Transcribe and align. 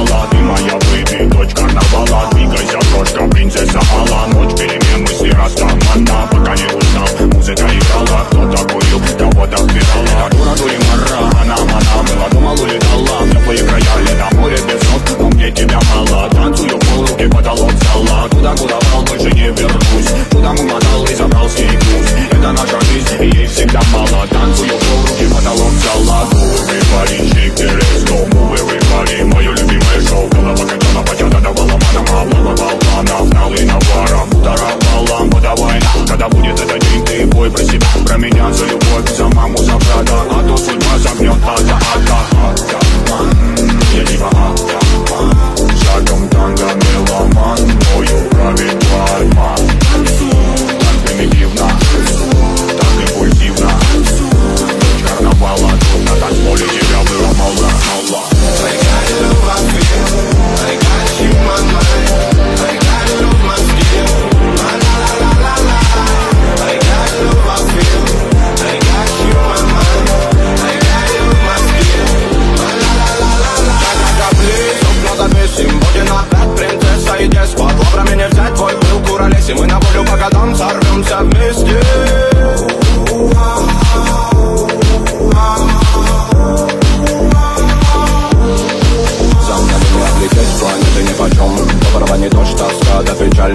Allah 0.00 0.39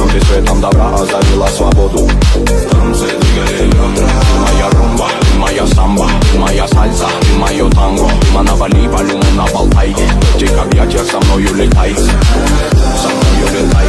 noći 0.00 0.20
sve 0.26 0.44
tam 0.44 0.60
dobra, 0.60 0.84
a 0.84 0.98
zavila 0.98 1.48
slobodu 1.56 2.02
Tam 2.70 2.94
se 2.94 3.06
digale 3.20 3.70
rumba, 4.78 5.06
ima 5.36 5.50
ja 5.50 5.66
samba, 5.66 6.06
ima 6.34 6.50
ja 6.50 6.66
salsa, 6.68 7.08
ima 7.34 7.50
ja 7.50 7.70
tango 7.70 8.08
Ima 8.30 8.42
navali 8.42 8.88
balunu 8.92 9.30
na 9.36 9.44
baltaj 9.54 9.88
Dođi 10.32 10.46
kak 10.46 10.74
ja 10.76 10.86
ćer 10.86 11.00
sa 11.10 11.18
mnoju 11.26 11.48
letaj 11.58 11.90
Sa 13.02 13.08
mnoju 13.16 13.46
letaj 13.54 13.86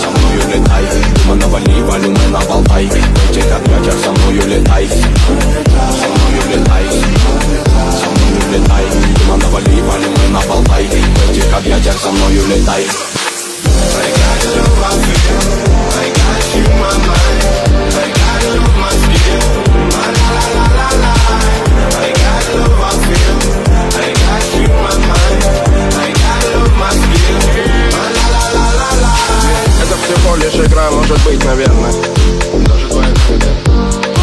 Sa 0.00 0.08
mnoju 0.14 0.42
letaj 0.52 0.84
Ima 1.24 1.34
navali 1.34 1.82
balunu 1.88 2.24
na 2.32 2.40
baltaj 2.48 2.84
Dođi 3.26 3.40
kak 3.40 3.62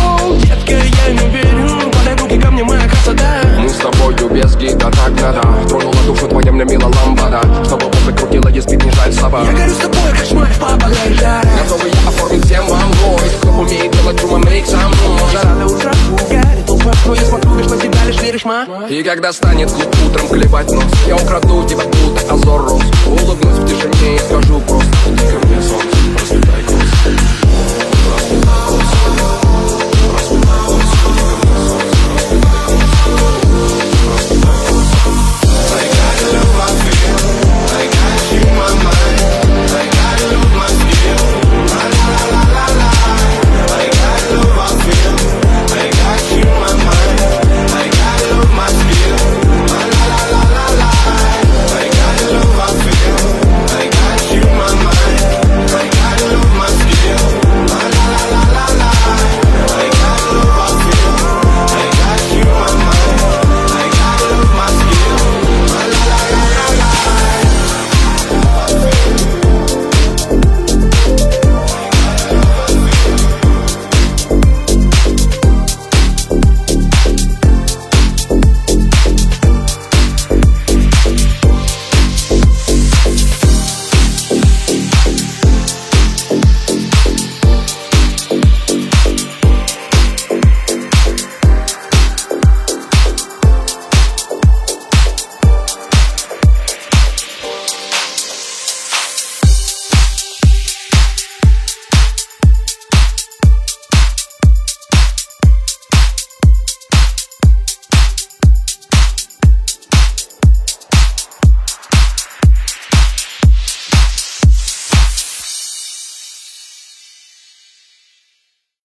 Оу, 0.03 0.35
детка, 0.37 0.73
я 0.73 1.13
не 1.13 1.29
верю. 1.29 1.91
Подай 1.91 2.15
руки 2.15 2.39
ко 2.39 2.51
мне, 2.51 2.63
моя 2.63 2.87
красота 2.87 3.41
Мы 3.59 3.69
с 3.69 3.75
тобою 3.75 4.29
без 4.29 4.55
гида, 4.55 4.89
так 4.91 5.11
надо 5.21 5.41
Тронула 5.67 5.95
душу 6.07 6.27
твоя 6.27 6.51
мне 6.51 6.65
мила 6.65 6.91
ламбада. 6.95 7.41
Чтобы 7.65 7.85
попы 7.85 8.13
крутила, 8.13 8.47
если 8.49 8.75
не 8.75 8.91
жаль 8.91 9.13
собак 9.13 9.45
Я 9.45 9.53
горю 9.53 9.73
с 9.73 9.77
тобой, 9.77 10.11
как 10.17 10.25
шмаль 10.25 10.51
в 10.51 10.59
попадает 10.59 11.19
Готовы 11.19 11.89
я 11.89 12.09
оформить 12.09 12.45
всем 12.45 12.67
вам 12.67 12.91
бой 13.03 13.21
Кто 13.39 13.49
умеет 13.49 13.91
делать 13.91 14.19
со 14.19 14.77
мной. 14.77 15.29
Жара 15.31 15.55
до 15.55 15.65
утра, 15.65 15.91
угарит 16.11 16.65
толпа 16.65 16.91
Но 17.05 17.13
я 17.13 17.25
смотрю, 17.25 17.57
лишь 17.57 17.67
на 17.67 17.77
тебя 17.77 18.05
лишь 18.05 18.21
веришь, 18.21 18.45
ма? 18.45 18.65
И 18.89 19.03
когда 19.03 19.31
станет 19.33 19.71
утром 20.07 20.27
клевать 20.29 20.71
нос. 20.71 20.85
Я 21.07 21.15
украду 21.15 21.63
тебя, 21.67 21.83
будто 21.83 22.33
Азор 22.33 22.61
Рос. 22.63 22.83
Улыбнусь 23.05 23.57
в 23.57 23.67
тишине 23.67 24.15
и 24.15 24.19
скажу 24.19 24.59
просто 24.61 24.89
Иди 25.07 25.25
ко 25.27 25.45
мне, 25.45 25.55
голос 25.55 25.80